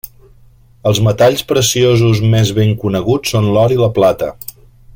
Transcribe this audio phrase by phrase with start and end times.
[0.91, 4.33] Els metalls preciosos més ben coneguts són l'or i la plata.